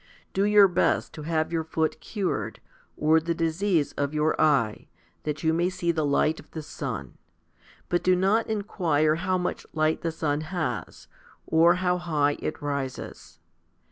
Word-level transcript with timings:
Do 0.33 0.45
your 0.45 0.67
best 0.67 1.13
to 1.13 1.21
have 1.21 1.53
your 1.53 1.63
foot 1.63 1.99
cured, 1.99 2.59
or 2.97 3.19
the 3.19 3.35
disease 3.35 3.91
of 3.91 4.15
your 4.15 4.33
eye, 4.41 4.87
that 5.25 5.43
you 5.43 5.53
may 5.53 5.69
see 5.69 5.91
the 5.91 6.03
light 6.03 6.39
of 6.39 6.49
the 6.49 6.63
sun, 6.63 7.19
but 7.87 8.01
do 8.01 8.15
not 8.15 8.47
enquire 8.47 9.13
how 9.17 9.37
much 9.37 9.63
light 9.73 10.01
the 10.01 10.11
sun 10.11 10.41
has, 10.41 11.07
or 11.45 11.75
how 11.75 11.99
high 11.99 12.35
it 12.39 12.63
rises. 12.63 13.37